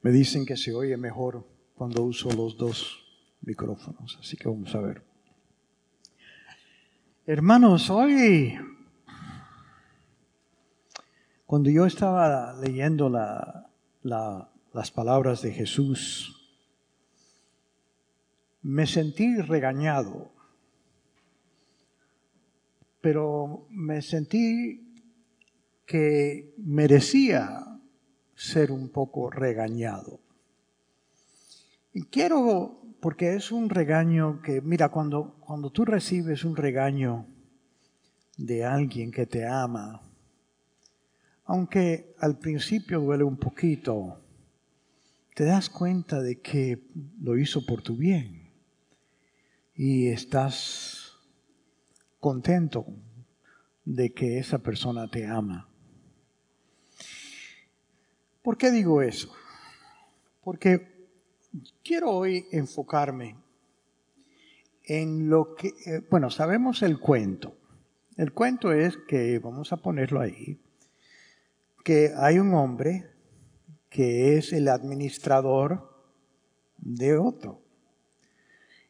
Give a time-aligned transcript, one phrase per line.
[0.00, 3.04] Me dicen que se oye mejor cuando uso los dos
[3.40, 5.02] micrófonos, así que vamos a ver.
[7.26, 8.58] Hermanos, hoy,
[11.46, 16.34] cuando yo estaba leyendo las palabras de Jesús,
[18.62, 20.32] me sentí regañado,
[23.00, 25.04] pero me sentí
[25.86, 27.77] que merecía
[28.38, 30.20] ser un poco regañado.
[31.92, 37.26] Y quiero, porque es un regaño que, mira, cuando, cuando tú recibes un regaño
[38.36, 40.00] de alguien que te ama,
[41.46, 44.20] aunque al principio duele un poquito,
[45.34, 46.86] te das cuenta de que
[47.20, 48.52] lo hizo por tu bien
[49.74, 51.12] y estás
[52.20, 52.86] contento
[53.84, 55.67] de que esa persona te ama.
[58.48, 59.30] ¿Por qué digo eso?
[60.42, 61.10] Porque
[61.84, 63.36] quiero hoy enfocarme
[64.84, 67.58] en lo que, eh, bueno, sabemos el cuento.
[68.16, 70.58] El cuento es que, vamos a ponerlo ahí,
[71.84, 73.10] que hay un hombre
[73.90, 76.02] que es el administrador
[76.78, 77.60] de otro.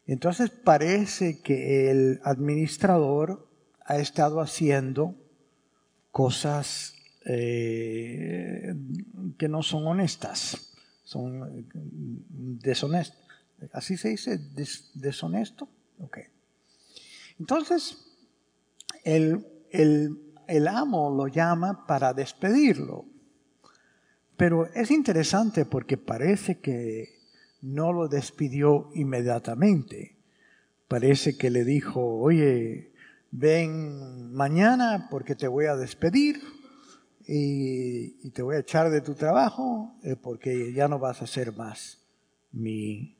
[0.07, 3.45] Entonces parece que el administrador
[3.83, 5.15] ha estado haciendo
[6.13, 6.98] cosas
[7.31, 8.73] eh,
[9.37, 13.19] que no son honestas, son eh, deshonestas.
[13.71, 14.39] ¿Así se dice?
[14.95, 15.69] ¿Deshonesto?
[15.99, 16.17] Ok.
[17.39, 18.03] Entonces,
[19.03, 23.05] el, el amo lo llama para despedirlo.
[24.35, 27.19] Pero es interesante porque parece que
[27.61, 30.15] no lo despidió inmediatamente.
[30.87, 32.91] Parece que le dijo, oye,
[33.29, 36.41] ven mañana porque te voy a despedir
[37.31, 41.55] y, te voy a echar de tu trabajo eh, porque ya no vas a ser
[41.55, 41.99] más
[42.51, 43.15] mi,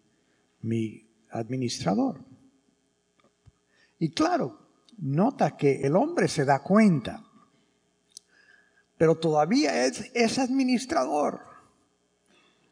[0.61, 2.25] mi administrador.
[3.99, 4.57] Y claro,
[4.97, 7.23] nota que el hombre se da cuenta,
[8.97, 11.41] pero todavía es, es administrador.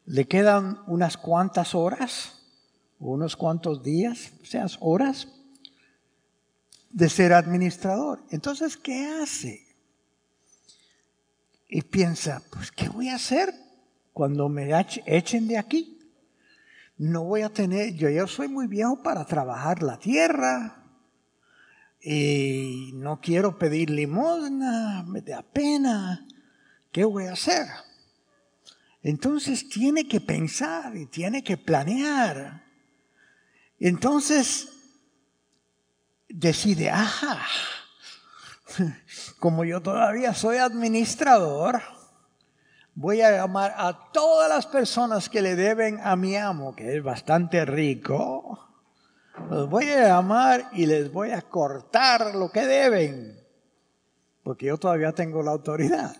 [0.06, 2.42] Le quedan unas cuantas horas,
[2.98, 5.28] unos cuantos días, o sea, horas
[6.90, 8.24] de ser administrador.
[8.30, 9.67] Entonces, ¿qué hace?
[11.68, 13.52] Y piensa, pues, ¿qué voy a hacer
[14.12, 14.70] cuando me
[15.06, 15.98] echen de aquí?
[16.96, 20.84] No voy a tener, yo ya soy muy viejo para trabajar la tierra
[22.00, 26.26] y no quiero pedir limosna, me da pena,
[26.90, 27.66] ¿qué voy a hacer?
[29.02, 32.64] Entonces tiene que pensar y tiene que planear.
[33.78, 34.70] Entonces
[36.28, 37.40] decide, ajá,
[39.38, 41.80] como yo todavía soy administrador,
[42.94, 47.02] voy a llamar a todas las personas que le deben a mi amo, que es
[47.02, 48.66] bastante rico,
[49.50, 53.38] los voy a llamar y les voy a cortar lo que deben,
[54.42, 56.16] porque yo todavía tengo la autoridad.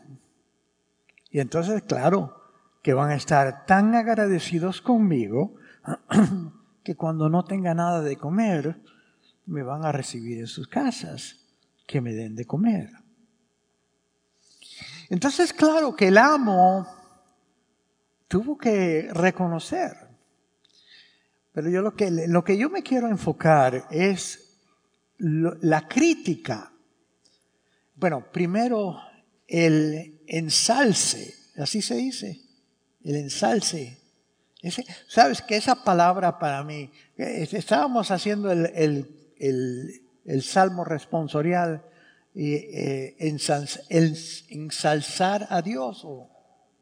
[1.30, 2.36] Y entonces, claro,
[2.82, 5.56] que van a estar tan agradecidos conmigo
[6.84, 8.80] que cuando no tenga nada de comer,
[9.47, 11.38] me van a recibir en sus casas
[11.88, 12.91] que me den de comer.
[15.09, 16.87] Entonces, claro que el amo
[18.28, 19.97] tuvo que reconocer.
[21.53, 24.60] Pero yo lo que, lo que yo me quiero enfocar es
[25.16, 26.71] la crítica.
[27.97, 29.00] Bueno, primero
[29.47, 32.43] el ensalce, así se dice,
[33.03, 33.98] el ensalce.
[35.09, 40.03] Sabes que esa palabra para mí, eh, estábamos haciendo el, el el
[40.43, 41.83] salmo responsorial,
[42.34, 43.16] y, eh,
[44.50, 46.31] ensalzar a Dios o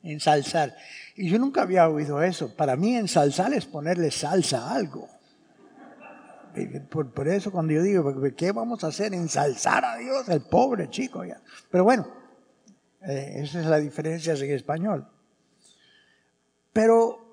[0.03, 0.77] ensalzar.
[1.15, 2.55] Y yo nunca había oído eso.
[2.55, 5.09] Para mí ensalzar es ponerle salsa a algo.
[6.91, 9.13] Por, eso cuando yo digo, ¿qué vamos a hacer?
[9.15, 11.25] Ensalzar a Dios, el pobre chico.
[11.25, 11.41] Ya.
[11.71, 12.07] Pero bueno,
[13.03, 15.09] eh, esa es la diferencia en español.
[16.73, 17.26] Pero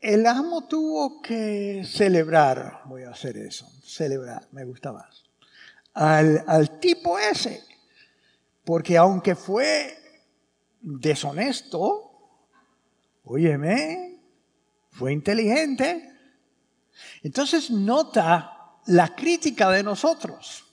[0.00, 5.24] el amo tuvo que celebrar, voy a hacer eso, celebrar, me gusta más,
[5.94, 7.62] al, tipo ese,
[8.64, 9.96] porque aunque fue
[10.80, 12.12] deshonesto,
[13.24, 14.20] óyeme,
[14.90, 16.12] fue inteligente,
[17.22, 20.64] entonces nota la crítica de nosotros.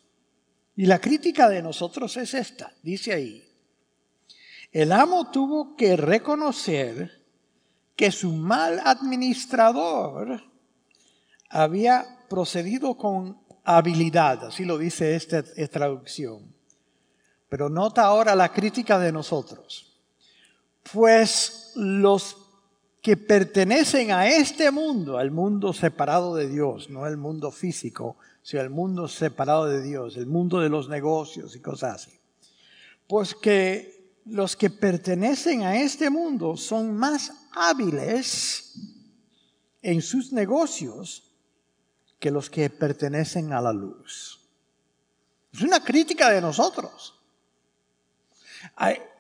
[0.78, 3.48] Y la crítica de nosotros es esta, dice ahí,
[4.72, 7.25] el amo tuvo que reconocer
[7.96, 10.44] que su mal administrador
[11.50, 16.54] había procedido con habilidad, así lo dice esta, traducción.
[17.50, 19.94] Pero nota ahora la crítica de nosotros.
[20.92, 22.38] Pues los
[23.02, 28.62] que pertenecen a este mundo, al mundo separado de Dios, no el mundo físico, sino
[28.62, 32.20] el mundo separado de Dios, el mundo de los negocios y cosas así.
[33.08, 33.95] Pues que
[34.26, 38.74] los que pertenecen a este mundo son más hábiles
[39.82, 41.32] en sus negocios
[42.20, 44.42] que los que pertenecen a la luz.
[45.54, 47.14] Es una crítica de nosotros.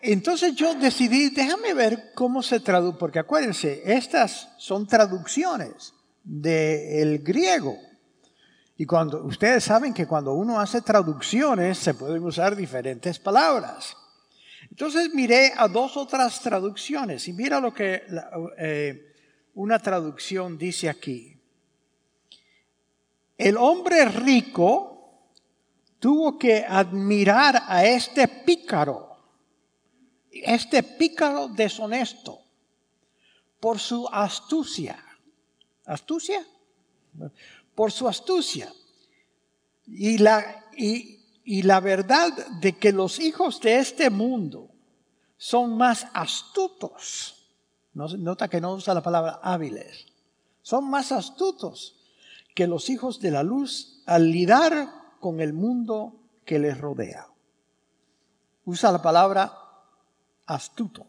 [0.02, 5.94] Entonces yo decidí, déjame ver cómo se traduce, porque acuérdense, estas son traducciones
[6.24, 7.78] del griego.
[8.76, 13.96] Y cuando ustedes saben que cuando uno hace traducciones se pueden usar diferentes palabras.
[14.76, 18.04] Entonces miré a dos otras traducciones y mira lo que
[18.58, 19.16] eh,
[19.54, 21.40] una traducción dice aquí.
[23.38, 25.30] El hombre rico
[25.98, 29.16] tuvo que admirar a este pícaro,
[30.30, 32.42] este pícaro deshonesto,
[33.62, 35.02] por su astucia.
[35.86, 36.46] ¿Astucia?
[37.74, 38.74] Por su astucia.
[39.88, 44.72] Y la, y, la verdad de que los hijos de este mundo
[45.38, 47.52] son más astutos.
[47.94, 50.08] Nota que no usa la palabra hábiles.
[50.62, 51.96] Son más astutos
[52.56, 54.90] que los hijos de la luz al lidar
[55.20, 57.28] con el mundo que les rodea.
[58.66, 59.54] Usa la palabra
[60.46, 61.06] astuto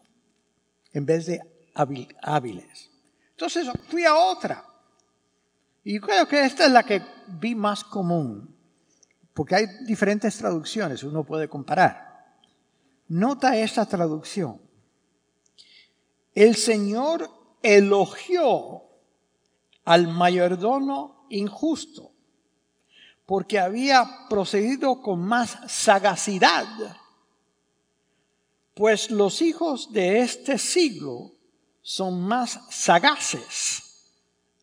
[0.93, 1.41] en vez de
[2.21, 2.91] hábiles.
[3.31, 4.65] Entonces fui a otra.
[5.83, 8.56] Y creo que esta es la que vi más común,
[9.37, 12.25] porque hay diferentes traducciones, uno puede comparar.
[13.07, 14.59] Nota esta traducción.
[16.33, 17.29] El Señor
[17.61, 18.81] elogió
[19.85, 22.13] al mayordomo injusto,
[23.27, 26.65] porque había procedido con más sagacidad,
[28.73, 31.33] pues los hijos de este siglo
[31.83, 34.15] son más sagaces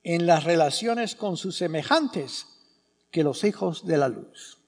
[0.02, 2.48] en las relaciones con sus semejantes
[3.12, 4.58] que los hijos de la luz.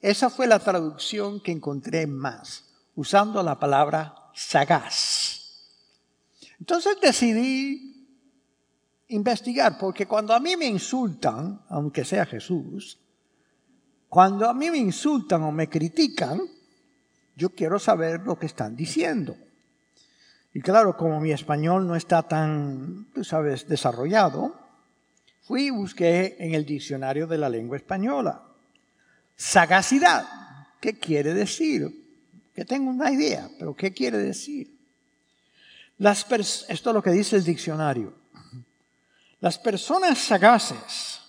[0.00, 2.64] Esa fue la traducción que encontré más,
[2.94, 5.40] usando la palabra sagaz.
[6.58, 7.90] Entonces decidí
[9.08, 12.98] investigar, porque cuando a mí me insultan, aunque sea Jesús,
[14.08, 16.40] cuando a mí me insultan o me critican,
[17.36, 19.36] yo quiero saber lo que están diciendo.
[20.52, 24.54] Y claro, como mi español no está tan, tú sabes, desarrollado,
[25.42, 28.49] fui y busqué en el diccionario de la lengua española.
[29.40, 30.28] Sagacidad,
[30.82, 32.30] ¿qué quiere decir?
[32.54, 34.78] Que tengo una idea, pero ¿qué quiere decir?
[35.96, 38.12] Las esto es lo que dice el diccionario.
[39.40, 41.20] Las personas sagaces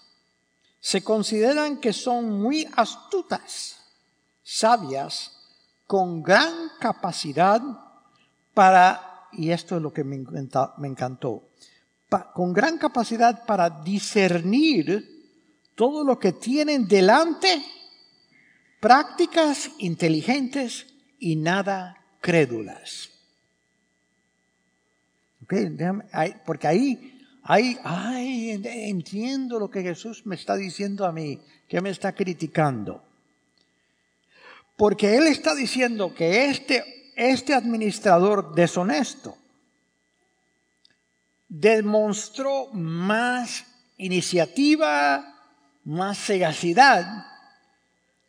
[0.81, 3.77] se consideran que son muy astutas,
[4.43, 5.31] sabias,
[5.87, 7.61] con gran capacidad
[8.53, 11.47] para, y esto es lo que me, encantó,
[12.33, 15.31] con gran capacidad para discernir
[15.75, 17.63] todo lo que tienen delante,
[18.81, 20.87] prácticas inteligentes
[21.19, 23.09] y nada crédulas.
[26.45, 27.11] porque ahí
[27.43, 33.03] Ay, ay, entiendo lo que Jesús me está diciendo a mí, que me está criticando.
[34.77, 39.37] Porque Él está diciendo que este, este administrador deshonesto
[41.49, 43.65] demostró más
[43.97, 45.35] iniciativa,
[45.83, 47.25] más sagacidad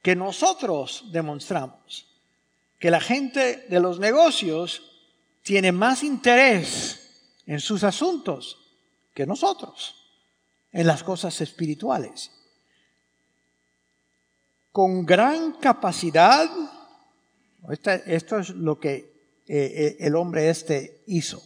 [0.03, 2.07] que nosotros demostramos.
[2.79, 4.83] Que la gente de los negocios
[5.43, 6.99] tiene más interés
[7.47, 8.59] en sus asuntos
[9.15, 9.95] que nosotros
[10.73, 12.33] en las cosas espirituales.
[14.73, 16.51] Con gran capacidad,
[17.69, 19.07] esto es lo que eh,
[19.47, 21.43] eh, el hombre este hizo,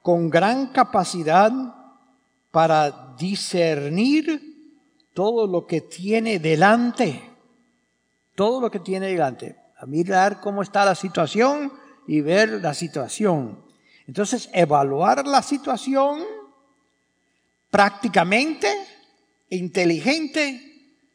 [0.00, 1.52] con gran capacidad
[2.50, 4.51] para discernir
[5.14, 7.22] todo lo que tiene delante,
[8.34, 11.72] todo lo que tiene delante, a mirar cómo está la situación
[12.06, 13.62] y ver la situación
[14.06, 16.22] entonces, evaluar la situación
[17.70, 18.68] prácticamente,
[19.50, 20.60] inteligente,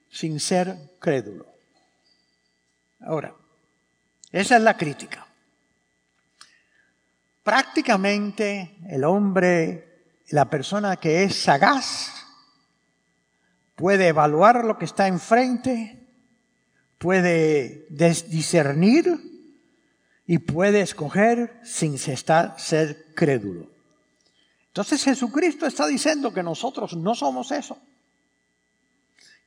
[0.10, 1.46] sin ser crédulo.
[3.02, 3.36] Ahora,
[4.32, 5.28] esa es la crítica.
[7.44, 12.17] Prácticamente el hombre, la persona que es sagaz,
[13.78, 16.04] puede evaluar lo que está enfrente,
[16.98, 19.06] puede discernir
[20.26, 23.68] y puede escoger sin ser crédulo.
[24.70, 27.78] Entonces Jesucristo está diciendo que nosotros no somos eso.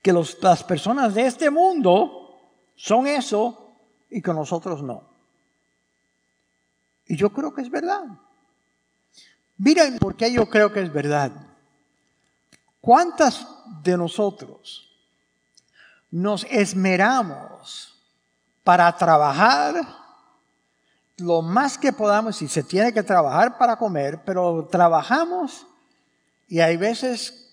[0.01, 2.39] Que las personas de este mundo
[2.77, 3.75] son eso
[4.09, 5.03] y que nosotros no.
[7.07, 8.05] Y yo creo que es verdad.
[9.59, 11.33] Miren por qué yo creo que es verdad.
[12.81, 13.47] ¿Cuántas
[13.83, 14.91] de nosotros
[16.11, 17.97] nos esmeramos
[18.65, 19.75] para trabajar
[21.19, 25.67] lo más que podamos y se tiene que trabajar para comer, pero trabajamos
[26.49, 27.53] y hay veces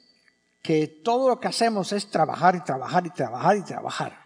[0.64, 4.18] que todo lo que hacemos es trabajar y trabajar y trabajar y trabajar.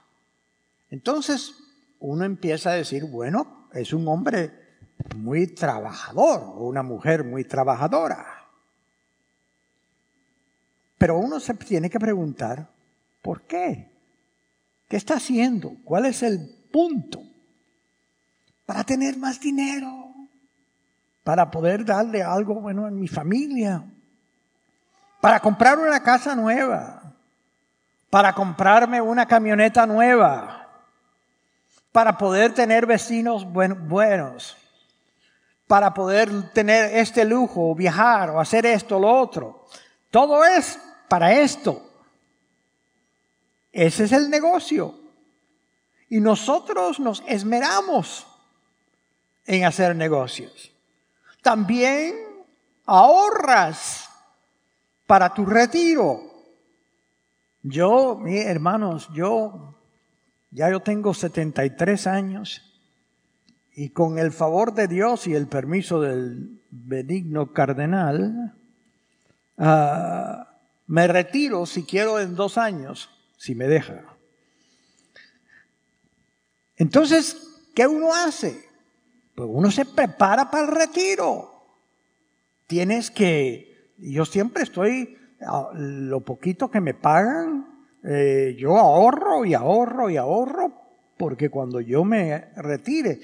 [0.89, 1.53] Entonces
[1.99, 4.51] uno empieza a decir, bueno, es un hombre
[5.15, 8.40] muy trabajador o una mujer muy trabajadora.
[11.01, 12.67] Pero uno se tiene que preguntar,
[13.23, 13.91] ¿por qué?
[14.87, 15.71] ¿Qué está haciendo?
[15.83, 17.23] ¿Cuál es el punto?
[18.67, 20.13] Para tener más dinero,
[21.23, 23.83] para poder darle algo bueno a mi familia,
[25.19, 27.15] para comprar una casa nueva,
[28.11, 30.69] para comprarme una camioneta nueva,
[31.91, 34.55] para poder tener vecinos buenos,
[35.65, 39.65] para poder tener este lujo, o viajar, o hacer esto, o lo otro.
[40.11, 40.77] Todo es
[41.11, 41.85] para esto.
[43.69, 44.95] Ese es el negocio.
[46.07, 48.25] Y nosotros nos esmeramos
[49.45, 50.71] en hacer negocios.
[51.41, 52.15] También
[52.85, 54.09] ahorras
[55.05, 56.21] para tu retiro.
[57.61, 59.75] Yo, hermanos, yo
[60.49, 62.61] ya yo tengo 73 años
[63.75, 68.53] y con el favor de Dios y el permiso del benigno cardenal,
[69.57, 70.50] uh,
[70.87, 74.03] me retiro si quiero en dos años, si me deja.
[76.75, 77.37] Entonces,
[77.75, 78.65] ¿qué uno hace?
[79.35, 81.49] Pues uno se prepara para el retiro.
[82.67, 85.17] Tienes que, yo siempre estoy,
[85.73, 90.73] lo poquito que me pagan, eh, yo ahorro y ahorro y ahorro,
[91.17, 93.19] porque cuando yo me retire,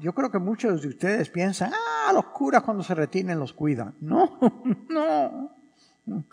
[0.00, 3.94] yo creo que muchos de ustedes piensan, ah, los curas cuando se retiren los cuidan.
[4.00, 4.38] No,
[4.88, 6.24] no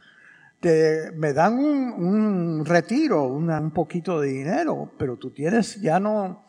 [1.16, 6.44] me dan un, retiro, un poquito de dinero, pero tú tienes, ya no,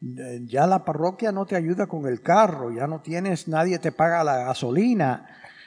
[0.00, 4.24] ya la parroquia no te ayuda con el carro, ya no tienes, nadie te paga
[4.24, 5.26] la gasolina,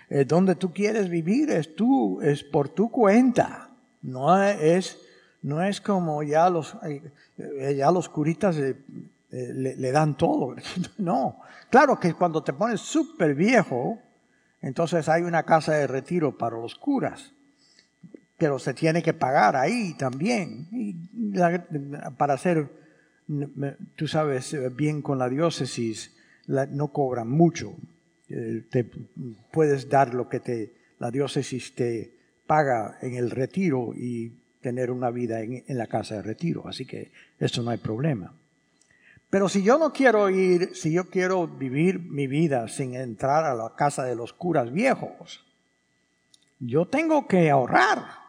[0.10, 3.70] eh, donde tú quieres vivir es tú, es por tu cuenta,
[4.01, 4.98] no es,
[5.42, 8.75] no es como ya los, eh, ya los curitas eh,
[9.30, 10.56] le, le, dan todo,
[10.98, 11.39] no,
[11.70, 14.00] claro que cuando te pones súper viejo,
[14.62, 17.34] entonces hay una casa de retiro para los curas
[18.38, 20.67] pero se tiene que pagar ahí también.
[20.72, 20.96] Y
[22.17, 22.70] para hacer,
[23.96, 26.15] tú sabes, bien con la diócesis,
[26.48, 27.75] no cobran mucho.
[28.29, 28.89] Eh, te
[29.51, 32.13] puedes dar lo que te, la diócesis te
[32.46, 36.67] paga en el retiro y tener una vida en, en la casa de retiro.
[36.67, 38.34] Así que eso no hay problema.
[39.29, 43.56] Pero si yo no quiero ir, si yo quiero vivir mi vida sin entrar a
[43.56, 45.44] la casa de los curas viejos,
[46.60, 48.27] yo tengo que ahorrar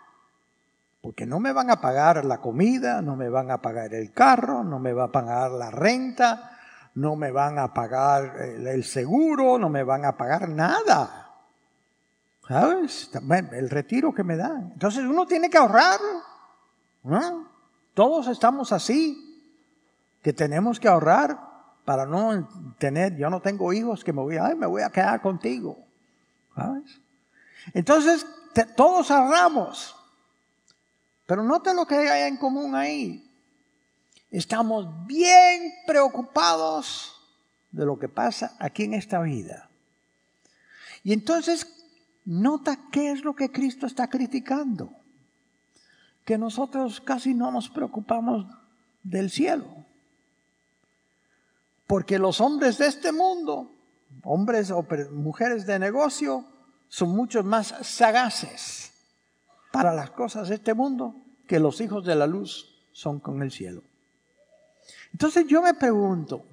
[1.00, 4.64] porque no me van a pagar la comida, no me van a pagar el carro,
[4.64, 6.58] no me va a pagar la renta,
[6.94, 11.26] no me van a pagar el seguro, no me van a pagar nada.
[12.48, 13.10] ¿Sabes?
[13.52, 14.70] El retiro que me dan.
[14.72, 16.00] Entonces uno tiene que ahorrar.
[17.94, 19.24] Todos estamos así,
[20.22, 21.38] que tenemos que ahorrar
[21.84, 25.20] para no tener, yo no tengo hijos que me voy, ay, me voy a quedar
[25.20, 25.78] contigo.
[26.54, 27.00] ¿Sabes?
[27.72, 28.26] Entonces,
[28.76, 29.94] todos ahorramos.
[31.28, 33.22] Pero nota lo que hay en común ahí.
[34.30, 37.20] Estamos bien preocupados
[37.70, 39.68] de lo que pasa aquí en esta vida.
[41.04, 41.66] Y entonces,
[42.24, 44.90] nota qué es lo que Cristo está criticando.
[46.24, 48.46] Que nosotros casi no nos preocupamos
[49.02, 49.66] del cielo.
[51.86, 53.70] Porque los hombres de este mundo,
[54.24, 54.82] hombres o
[55.12, 56.46] mujeres de negocio,
[56.88, 58.94] son mucho más sagaces
[59.78, 61.14] para las cosas de este mundo
[61.46, 63.80] que los hijos de la luz son con el cielo.
[65.12, 66.44] Entonces yo me pregunto,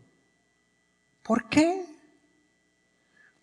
[1.23, 1.87] ¿por qué?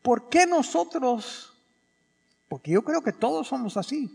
[0.01, 1.53] ¿Por qué nosotros,
[2.49, 4.09] porque yo creo que todos somos así,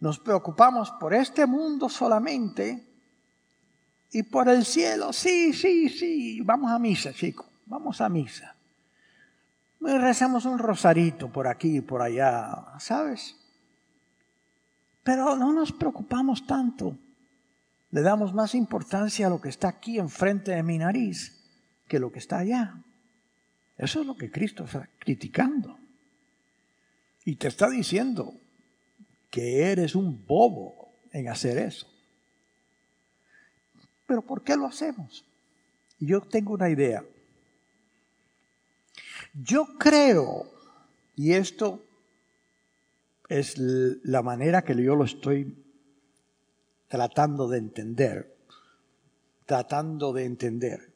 [0.00, 2.84] nos preocupamos por este mundo solamente
[4.10, 5.12] y por el cielo?
[5.12, 8.52] Sí, sí, sí, vamos a misa, chicos, vamos a misa.
[9.80, 13.37] Rezamos un rosarito por aquí y por allá, ¿sabes?
[15.08, 16.94] Pero no nos preocupamos tanto.
[17.92, 21.48] Le damos más importancia a lo que está aquí enfrente de mi nariz
[21.88, 22.74] que lo que está allá.
[23.78, 25.78] Eso es lo que Cristo está criticando.
[27.24, 28.34] Y te está diciendo
[29.30, 31.86] que eres un bobo en hacer eso.
[34.06, 35.24] Pero ¿por qué lo hacemos?
[35.98, 37.02] Yo tengo una idea.
[39.32, 40.52] Yo creo
[41.16, 41.82] Y esto
[43.28, 45.64] es la manera que yo lo estoy
[46.88, 48.36] tratando de entender,
[49.44, 50.94] tratando de entender.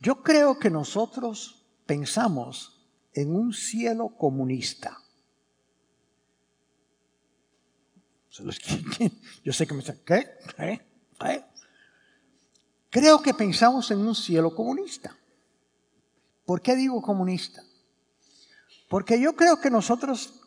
[0.00, 4.98] Yo creo que nosotros pensamos en un cielo comunista.
[9.44, 10.26] Yo sé que me dicen, ¿qué?
[12.88, 15.16] Creo que pensamos en un cielo comunista.
[16.46, 17.62] ¿Por qué digo comunista?
[18.88, 20.41] Porque yo creo que nosotros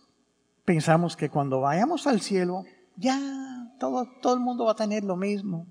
[0.66, 2.66] pensamos que cuando vayamos al cielo,
[2.98, 3.20] ya
[3.80, 5.68] todo, todo el mundo va a tener lo mismo.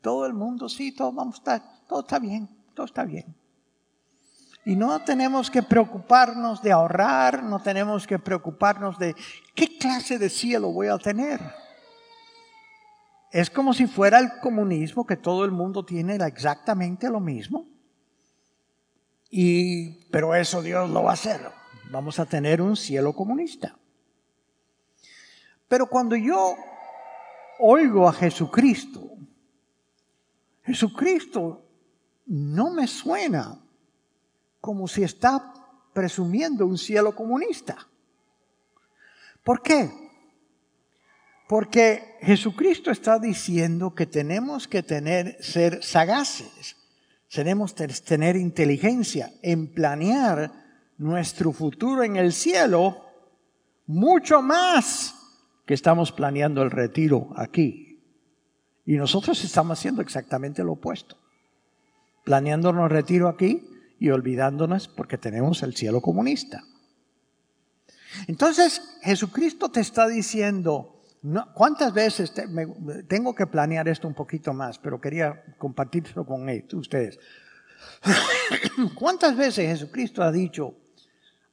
[0.00, 3.34] Todo el mundo, sí, todo, vamos a estar, todo está bien, todo está bien.
[4.66, 9.14] Y no tenemos que preocuparnos de ahorrar, no tenemos que preocuparnos de
[9.54, 11.40] qué clase de cielo voy a tener.
[13.30, 17.66] Es como si fuera el comunismo, que todo el mundo tiene exactamente lo mismo.
[19.28, 21.40] Y, pero eso Dios lo va a hacer.
[21.90, 23.76] Vamos a tener un cielo comunista.
[25.68, 26.56] Pero cuando yo
[27.58, 29.00] oigo a Jesucristo,
[30.62, 31.64] Jesucristo
[32.26, 33.60] no me suena
[34.60, 35.52] como si está
[35.92, 37.86] presumiendo un cielo comunista.
[39.42, 39.90] ¿Por qué?
[41.46, 46.76] Porque Jesucristo está diciendo que tenemos que tener, ser sagaces,
[47.32, 50.50] tenemos que tener inteligencia en planear
[50.96, 53.04] nuestro futuro en el cielo
[53.86, 55.13] mucho más
[55.66, 58.02] que estamos planeando el retiro aquí.
[58.86, 61.16] Y nosotros estamos haciendo exactamente lo opuesto.
[62.24, 63.66] Planeándonos retiro aquí
[63.98, 66.62] y olvidándonos porque tenemos el cielo comunista.
[68.26, 71.00] Entonces Jesucristo te está diciendo,
[71.54, 72.32] ¿cuántas veces
[73.08, 77.18] tengo que planear esto un poquito más, pero quería compartirlo con ustedes?
[78.94, 80.74] ¿Cuántas veces Jesucristo ha dicho,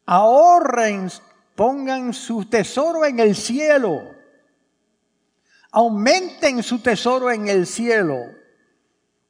[0.06, 1.10] ahorren
[1.56, 4.02] pongan su tesoro en el cielo,
[5.72, 8.18] aumenten su tesoro en el cielo,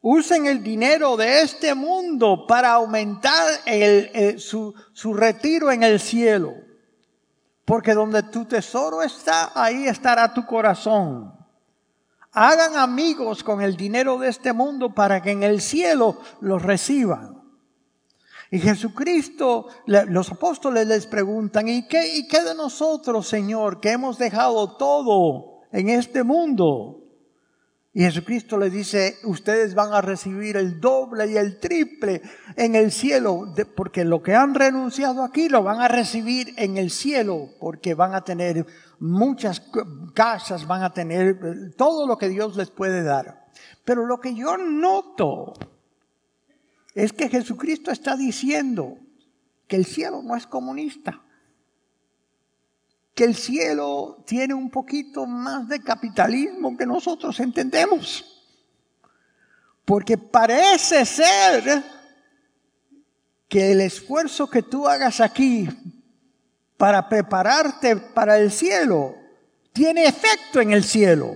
[0.01, 3.47] usen el dinero de este mundo para aumentar
[4.37, 6.53] su, su retiro en el cielo,
[7.65, 11.33] porque donde tu tesoro está, ahí estará tu corazón.
[12.33, 17.40] Hagan amigos con el dinero de este mundo para que en el cielo los reciban.
[18.53, 24.17] Y Jesucristo, los apóstoles les preguntan, ¿y qué, ¿y qué de nosotros, Señor, que hemos
[24.17, 26.97] dejado todo en este mundo?
[27.93, 32.21] Y Jesucristo les dice, ustedes van a recibir el doble y el triple
[32.57, 36.91] en el cielo, porque lo que han renunciado aquí lo van a recibir en el
[36.91, 38.65] cielo, porque van a tener
[38.99, 39.61] muchas
[40.13, 43.45] casas, van a tener eh, todo lo que Dios les puede dar.
[43.85, 45.53] Pero lo que yo noto
[46.93, 48.97] es que Jesucristo está diciendo
[49.67, 51.21] que el cielo no es comunista,
[53.13, 58.25] que el cielo tiene un poquito más de capitalismo que nosotros entendemos.
[59.85, 61.83] Porque parece ser
[63.47, 65.67] que el esfuerzo que tú hagas aquí
[66.77, 69.15] para prepararte para el cielo
[69.73, 71.35] tiene efecto en el cielo.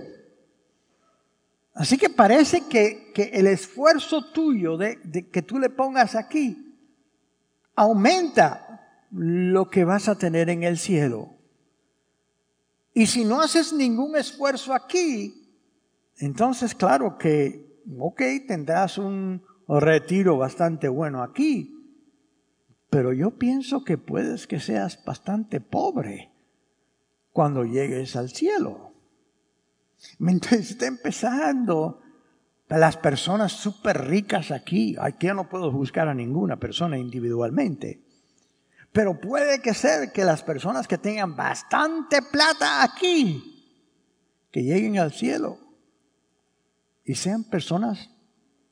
[1.74, 6.66] Así que parece que, el esfuerzo tuyo de, de que tú le pongas aquí
[7.76, 11.34] aumenta lo que vas a tener en el cielo.
[12.94, 15.52] Y si no haces ningún esfuerzo aquí,
[16.16, 21.74] entonces claro que, ok, tendrás un retiro bastante bueno aquí,
[22.88, 26.32] pero yo pienso que puedes que seas bastante pobre
[27.32, 28.94] cuando llegues al cielo.
[30.18, 32.00] Mientras está empezando,
[32.68, 38.02] las personas súper ricas aquí, aquí no puedo buscar a ninguna persona individualmente,
[38.92, 43.52] pero puede que ser que las personas que tengan bastante plata aquí,
[44.50, 45.58] que lleguen al cielo
[47.04, 48.10] y sean personas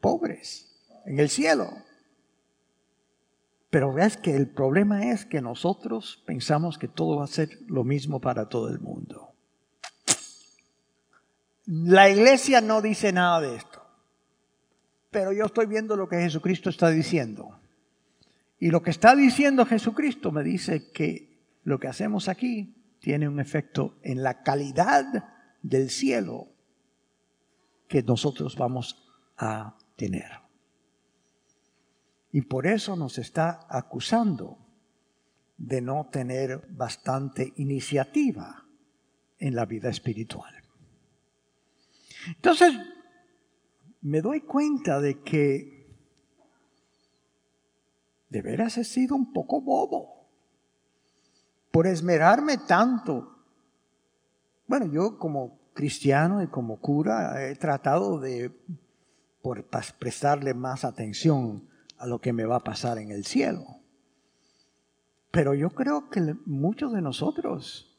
[0.01, 0.75] pobres
[1.07, 1.71] en el cielo.
[3.71, 7.85] Pero ves que el problema es que nosotros pensamos que todo va a ser lo
[7.85, 9.35] mismo para todo el mundo.
[11.67, 13.74] La iglesia no dice nada de esto,
[15.15, 17.61] pero yo estoy viendo lo que Jesucristo está diciendo.
[18.59, 23.39] Y lo que está diciendo Jesucristo me dice que lo que hacemos aquí tiene un
[23.39, 25.05] efecto en la calidad
[25.63, 26.49] del cielo
[27.87, 30.33] que nosotros vamos a tener.
[32.33, 34.59] Y por eso nos está acusando
[35.57, 38.67] de no tener bastante iniciativa
[39.39, 40.53] en la vida espiritual.
[42.27, 42.75] Entonces,
[44.05, 45.89] me doy cuenta de que
[48.29, 50.13] de veras he sido un poco bobo.
[51.71, 53.37] por esmerarme tanto.
[54.69, 58.53] Bueno, yo como cristiano y como cura he tratado de
[59.43, 59.65] por
[59.99, 63.65] prestarle más atención a lo que me va a pasar en el cielo.
[65.33, 67.99] Pero yo creo que muchos de nosotros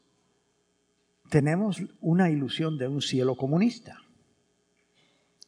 [1.30, 4.05] tenemos una ilusión de un cielo comunista.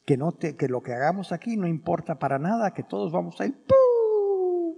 [0.07, 3.45] Que, no que lo que hagamos aquí no importa para nada, que todos vamos a
[3.45, 3.61] ir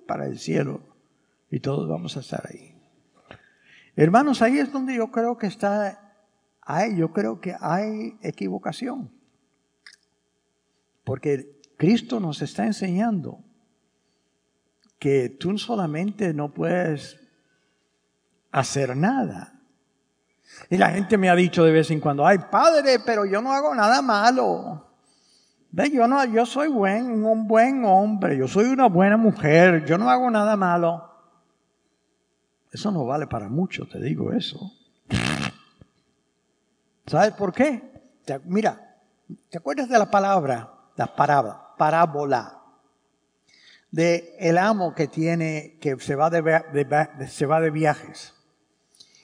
[0.07, 0.81] para el cielo
[1.51, 2.75] y todos vamos a estar ahí.
[3.95, 6.15] Hermanos, ahí es donde yo creo que está,
[6.61, 9.11] hay, yo creo que hay equivocación.
[11.03, 13.43] Porque Cristo nos está enseñando
[14.97, 17.19] que tú solamente no puedes
[18.51, 19.61] hacer nada.
[20.71, 23.53] Y la gente me ha dicho de vez en cuando, ay padre, pero yo no
[23.53, 24.88] hago nada malo.
[25.71, 29.97] Ve, yo no, yo soy buen, un buen hombre, yo soy una buena mujer, yo
[29.97, 31.09] no hago nada malo.
[32.71, 34.71] Eso no vale para mucho, te digo eso.
[37.05, 37.89] ¿Sabes por qué?
[38.45, 38.97] mira,
[39.49, 42.61] ¿te acuerdas de la palabra, la parábola, parábola
[43.89, 48.35] de el amo que tiene, que se va de, se va de viajes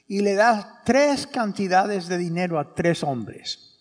[0.08, 3.75] y le da tres cantidades de dinero a tres hombres?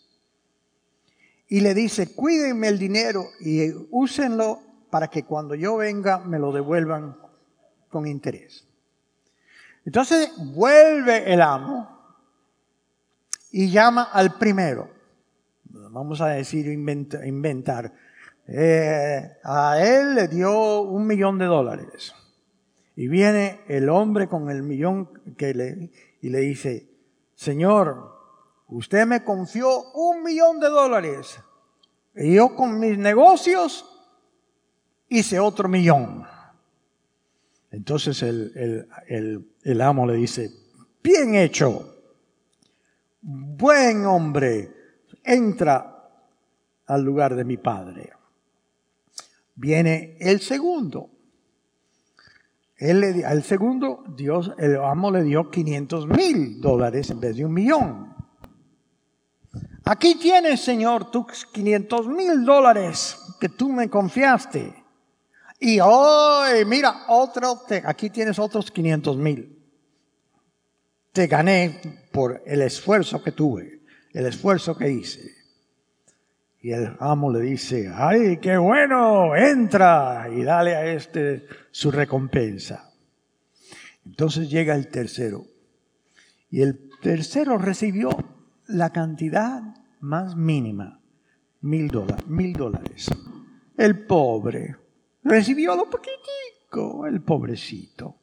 [1.55, 4.59] Y le dice, cuídenme el dinero y úsenlo
[4.91, 7.17] para que cuando yo venga me lo devuelvan
[7.89, 8.67] con interés.
[9.85, 11.89] Entonces vuelve el amo
[13.53, 14.91] y llama al primero.
[15.63, 17.93] Vamos a decir, inventar.
[18.49, 22.13] Eh, a él le dio un millón de dólares.
[22.97, 26.89] Y viene el hombre con el millón que le, y le dice,
[27.37, 28.14] Señor,
[28.75, 31.39] usted me confió un millón de dólares.
[32.17, 33.85] Y yo con mis negocios
[35.09, 36.27] hice otro millón.
[37.71, 40.51] Entonces el, amo le dice,
[41.03, 41.97] bien hecho,
[43.21, 44.73] buen hombre,
[45.23, 46.11] entra
[46.87, 48.13] al lugar de mi padre.
[49.55, 51.11] Viene el segundo.
[52.77, 57.45] Él le, al segundo, Dios, el amo le dio 500 mil dólares en vez de
[57.45, 58.14] un millón.
[59.87, 64.73] Aquí tienes, Señor, tus 500 mil dólares que tú me confiaste.
[65.61, 69.59] Y hoy, mira, otro, aquí tienes otros 500 mil.
[71.13, 71.81] Te gané
[72.13, 75.31] por el esfuerzo que tuve, el esfuerzo que hice.
[76.63, 82.91] Y el amo le dice, ay, qué bueno, entra y dale a este su recompensa.
[84.07, 85.45] Entonces llega el tercero.
[86.51, 88.34] Y el tercero recibió
[88.67, 89.63] la cantidad
[90.01, 91.01] más mínima,
[91.61, 92.27] mil dólares.
[92.27, 93.11] Mil dólares.
[93.77, 94.77] El pobre
[95.25, 98.17] Recibió lo poquitico, el pobrecito.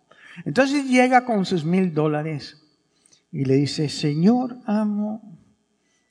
[0.46, 2.62] Entonces llega con sus mil dólares
[3.32, 5.38] y le dice, Señor amo,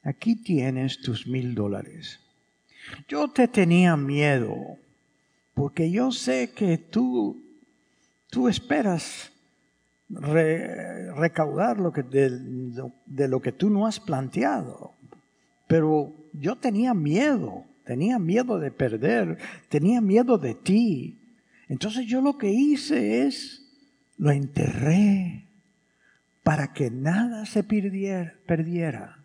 [0.02, 2.18] aquí tienes tus mil dólares.
[3.06, 4.56] Yo te tenía miedo
[5.54, 7.40] porque yo sé que tú,
[8.28, 9.29] tú esperas
[10.10, 14.92] recaudar lo que, de lo que tú no has planteado.
[15.66, 19.36] Pero yo tenía miedo tenía miedo de perder,
[19.68, 21.18] tenía miedo de ti.
[21.68, 23.66] Entonces yo lo que hice es,
[24.16, 25.48] lo enterré
[26.44, 29.18] para que nada se perdiera.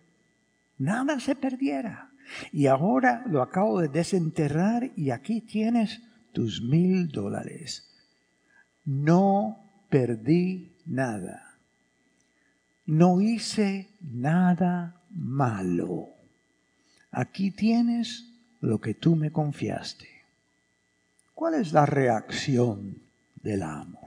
[0.80, 2.10] Nada se perdiera.
[2.52, 6.02] Y ahora lo acabo de desenterrar y aquí tienes
[6.34, 7.88] tus mil dólares.
[8.84, 9.60] No
[9.91, 11.58] perdí nada.
[12.86, 16.10] No hice nada malo.
[17.12, 18.26] Aquí tienes
[18.62, 20.08] lo que tú me confiaste.
[21.34, 23.02] ¿Cuál es la reacción
[23.41, 24.02] del amo?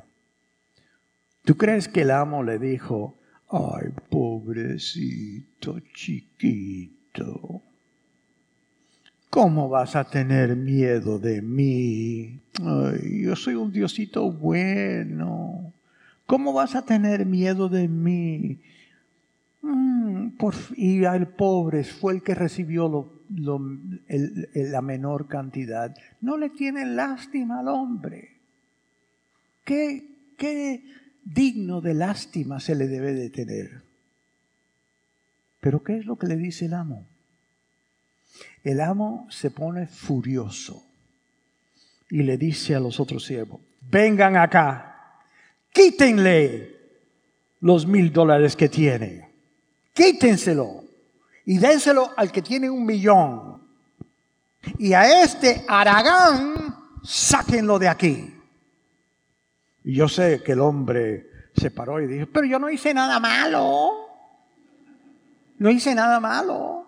[1.44, 3.16] ¿Tú crees que el amo le dijo,
[3.50, 7.62] ay, pobrecito chiquito,
[9.30, 12.40] ¿cómo vas a tener miedo de mí?
[12.62, 15.67] Ay, yo soy un diosito bueno.
[16.28, 18.60] ¿Cómo vas a tener miedo de mí?
[19.62, 25.96] Mm, por, y el pobre fue el que recibió la menor cantidad.
[26.20, 28.36] No le tienen lástima al hombre.
[29.64, 30.04] ¿Qué,
[30.36, 30.84] ¿Qué
[31.24, 33.82] digno de lástima se le debe de tener?
[35.62, 37.06] Pero ¿qué es lo que le dice el amo?
[38.64, 40.84] El amo se pone furioso
[42.10, 44.88] y le dice a los otros siervos, vengan acá,
[45.72, 46.76] quítenle
[47.61, 49.28] los mil dólares que tiene,
[49.92, 50.85] quítenselo
[51.44, 53.62] y dénselo al que tiene un millón.
[54.78, 58.35] Y a este Aragán, sáquenlo de aquí.
[59.85, 63.18] Y yo sé que el hombre se paró y dijo, pero yo no hice nada
[63.18, 64.09] malo.
[65.59, 66.87] No hice nada malo.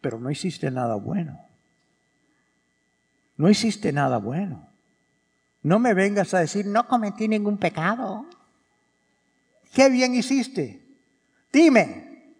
[0.00, 1.40] Pero no hiciste nada bueno.
[3.36, 4.68] No hiciste nada bueno.
[5.66, 8.24] No me vengas a decir, no cometí ningún pecado.
[9.74, 10.80] ¿Qué bien hiciste?
[11.52, 12.36] Dime,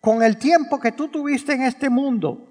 [0.00, 2.46] con el tiempo que tú tuviste en este mundo,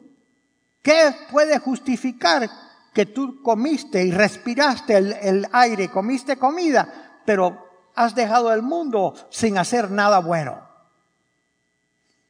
[0.82, 2.50] ¿qué puede justificar
[2.94, 7.58] que tú comiste y respiraste el, aire, comiste comida, pero
[7.96, 10.68] has dejado el mundo sin hacer nada bueno?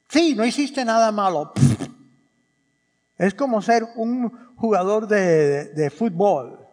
[0.10, 1.54] Sí, no hiciste nada malo.
[3.18, 6.65] Es como ser un jugador de, de, fútbol.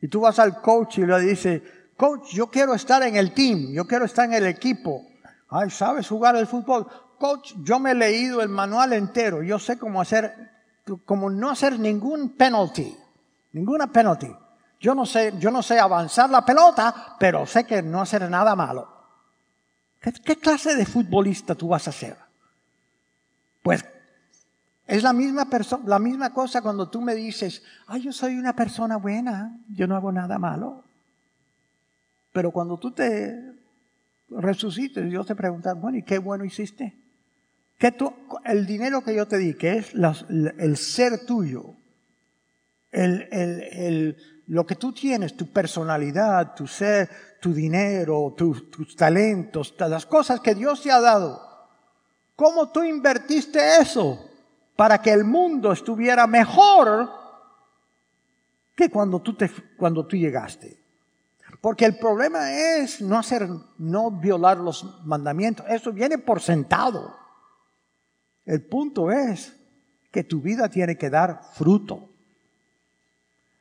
[0.00, 1.62] Y tú vas al coach y le dices,
[1.96, 5.06] coach, yo quiero estar en el team, yo quiero estar en el equipo.
[5.48, 6.86] Ay, ¿sabes jugar el fútbol?
[7.18, 10.32] Coach, yo me he leído el manual entero, yo sé cómo hacer,
[11.04, 12.96] cómo no hacer ningún penalty,
[13.52, 14.34] ninguna penalty.
[14.80, 18.56] Yo no sé, yo no sé avanzar la pelota, pero sé que no hacer nada
[18.56, 18.88] malo.
[20.00, 22.16] ¿Qué, qué clase de futbolista tú vas a ser?
[23.62, 23.84] Pues
[24.90, 25.48] es la misma,
[25.86, 29.94] la misma cosa cuando tú me dices, ay, yo soy una persona buena, yo no
[29.94, 30.82] hago nada malo.
[32.32, 33.40] Pero cuando tú te
[34.30, 36.92] resucites, Dios te pregunta, bueno, ¿y qué bueno hiciste?
[37.78, 38.12] ¿Qué tú,
[38.44, 41.76] el dinero que yo te di, que es el ser tuyo,
[42.90, 44.16] el, el,
[44.48, 47.08] lo que tú tienes, tu personalidad, tu ser,
[47.40, 51.40] tu dinero, tus talentos, las cosas que Dios te ha dado,
[52.34, 54.29] ¿cómo tú invertiste eso?
[54.80, 57.10] Para que el mundo estuviera mejor
[58.74, 60.74] que cuando tú, te, cuando tú llegaste.
[61.60, 65.66] Porque el problema es no hacer, no violar los mandamientos.
[65.68, 67.14] Eso viene por sentado.
[68.46, 69.54] El punto es
[70.10, 72.08] que tu vida tiene que dar fruto.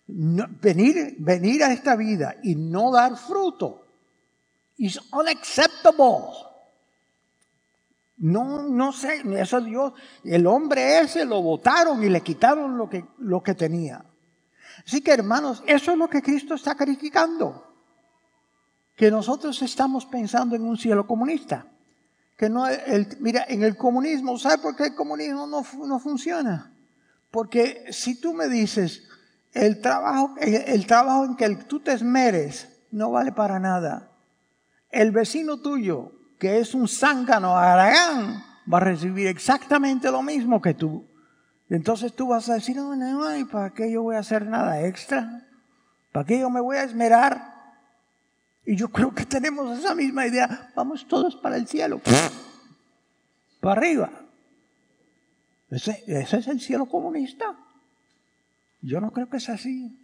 [0.07, 3.85] venir, venir a esta vida y no dar fruto
[4.77, 6.48] is unacceptable.
[8.19, 9.93] No, no sé, eso Dios,
[10.25, 14.03] el hombre ese lo votaron y le quitaron lo que, lo que tenía.
[14.85, 17.65] Así que hermanos, eso es lo que Cristo está criticando.
[18.97, 21.65] Que nosotros estamos pensando en un cielo comunista.
[22.37, 26.73] Que no, el, mira, en el comunismo, ¿sabe por qué el comunismo no, no funciona?
[27.31, 29.03] Porque si tú me dices,
[29.53, 34.11] el trabajo, el trabajo en que tú te esmeres no vale para nada.
[34.89, 40.73] El vecino tuyo que es un zángano aragán, va a recibir exactamente lo mismo que
[40.73, 41.05] tú.
[41.69, 45.45] Entonces tú vas a decir, no, no, ¿para qué yo voy a hacer nada extra?
[46.11, 47.53] ¿Para qué yo me voy a esmerar?
[48.65, 50.71] Y yo creo que tenemos esa misma idea.
[50.75, 52.01] Vamos todos para el cielo.
[53.59, 54.09] Para arriba.
[55.69, 57.55] Ese, es el cielo comunista.
[58.81, 59.95] Yo no creo que es así.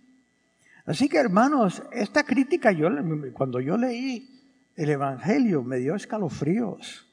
[0.85, 2.89] Así que hermanos, esta crítica, yo
[3.33, 4.34] cuando yo leí
[4.75, 7.05] el Evangelio me dio escalofríos.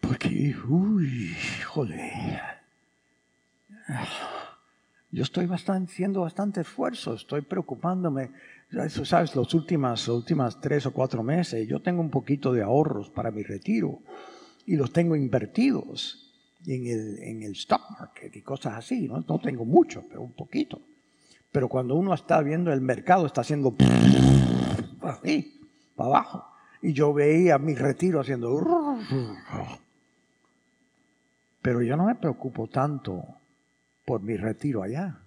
[0.00, 2.40] Porque, uy, joder.
[5.10, 8.30] Yo estoy bastante, haciendo bastante esfuerzo, estoy preocupándome.
[9.04, 13.10] Sabes, los últimas, los últimas tres o cuatro meses, yo tengo un poquito de ahorros
[13.10, 14.00] para mi retiro
[14.66, 16.32] y los tengo invertidos
[16.66, 19.06] en el, en el stock market y cosas así.
[19.06, 19.24] ¿no?
[19.26, 20.80] no tengo mucho, pero un poquito.
[21.52, 23.74] Pero cuando uno está viendo el mercado, está haciendo
[25.00, 25.55] así
[25.96, 26.46] para abajo.
[26.82, 28.62] Y yo veía mi retiro haciendo...
[31.62, 33.24] Pero yo no me preocupo tanto
[34.04, 35.18] por mi retiro allá.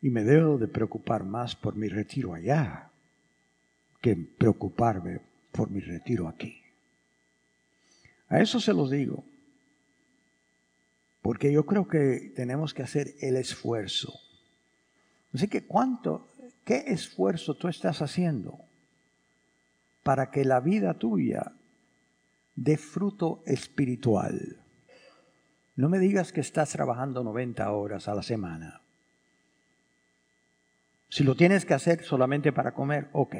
[0.00, 2.90] Y me debo de preocupar más por mi retiro allá
[4.00, 6.62] que preocuparme por mi retiro aquí.
[8.28, 9.24] A eso se lo digo.
[11.22, 14.12] Porque yo creo que tenemos que hacer el esfuerzo.
[15.34, 16.28] Así que cuánto,
[16.64, 18.65] ¿qué esfuerzo tú estás haciendo
[20.06, 21.50] para que la vida tuya
[22.54, 24.56] dé fruto espiritual.
[25.74, 28.82] No me digas que estás trabajando 90 horas a la semana.
[31.08, 33.34] Si lo tienes que hacer solamente para comer, ok.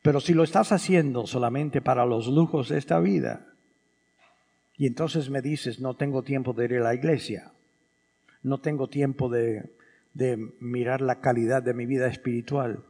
[0.00, 3.44] Pero si lo estás haciendo solamente para los lujos de esta vida,
[4.78, 7.52] y entonces me dices, no tengo tiempo de ir a la iglesia,
[8.42, 9.70] no tengo tiempo de,
[10.14, 12.84] de mirar la calidad de mi vida espiritual,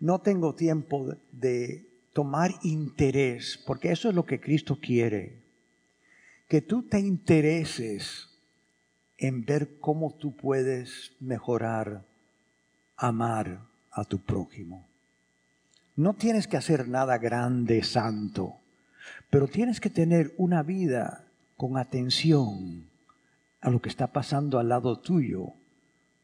[0.00, 5.36] no tengo tiempo de tomar interés, porque eso es lo que Cristo quiere.
[6.48, 8.28] Que tú te intereses
[9.18, 12.04] en ver cómo tú puedes mejorar,
[12.96, 14.86] amar a tu prójimo.
[15.96, 18.56] No tienes que hacer nada grande, santo,
[19.30, 21.24] pero tienes que tener una vida
[21.56, 22.88] con atención
[23.60, 25.52] a lo que está pasando al lado tuyo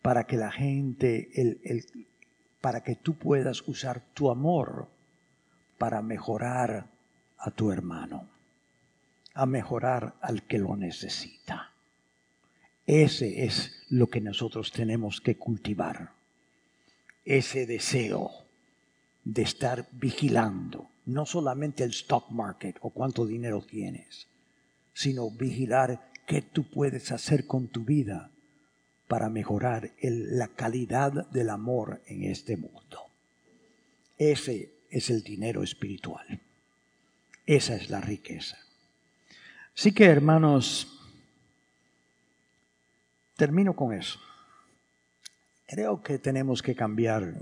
[0.01, 1.85] para que la gente, el,
[2.65, 4.89] para que tú puedas usar tu amor
[5.77, 6.87] para mejorar
[7.37, 8.27] a tu hermano,
[9.35, 11.73] a mejorar al que lo necesita.
[12.87, 16.13] Ese es lo que nosotros tenemos que cultivar.
[17.27, 18.31] Ese deseo
[19.25, 24.27] de estar vigilando, no solamente el stock market o cuánto dinero tienes,
[24.95, 28.31] sino vigilar qué tú puedes hacer con tu vida
[29.15, 32.99] para mejorar la calidad del amor en este mundo.
[34.19, 36.41] Ese es el dinero espiritual.
[37.47, 38.59] Esa es la riqueza.
[39.73, 40.99] Así que, hermanos,
[43.37, 44.19] termino con eso.
[45.69, 47.35] Creo que tenemos que cambiar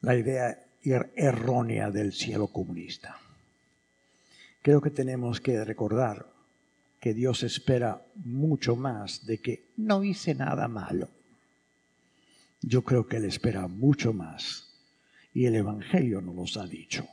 [0.00, 3.18] la idea er-, errónea del cielo comunista.
[4.62, 6.32] Creo que tenemos que recordar
[7.02, 11.08] que Dios espera mucho más de que no hice nada malo.
[12.60, 14.72] Yo creo que Él espera mucho más
[15.34, 17.04] y el Evangelio nos los ha dicho.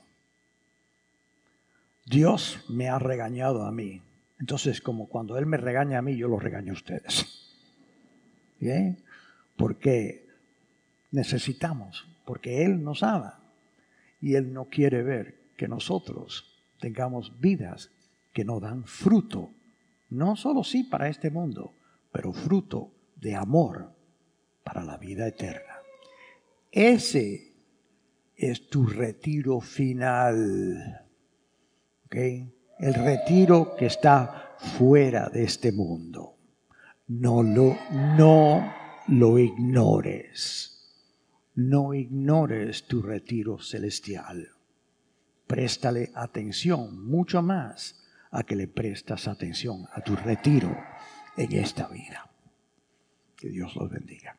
[2.05, 3.99] Dios me ha regañado a mí.
[4.39, 7.25] Entonces, como cuando Él me regaña a mí, yo lo regaño a ustedes.
[8.59, 8.99] ¿Bien?
[9.57, 10.23] Porque
[11.09, 13.39] necesitamos, porque Él nos ama
[14.21, 16.45] y Él no quiere ver que nosotros
[16.79, 17.89] tengamos vidas
[18.33, 19.49] que no dan fruto
[20.09, 21.73] no solo sí para este mundo,
[22.11, 23.93] pero fruto de amor
[24.63, 25.75] para la vida eterna.
[26.71, 27.53] Ese
[28.35, 31.05] es tu retiro final.
[32.11, 36.37] El retiro que está fuera de este mundo.
[37.07, 38.73] No lo, no
[39.07, 40.65] lo ignores.
[41.55, 44.49] No ignores tu retiro celestial.
[45.45, 47.99] Préstale atención mucho más
[48.31, 50.75] a que le prestas atención a tu retiro
[51.37, 52.29] en esta vida.
[53.35, 54.38] Que Dios los bendiga.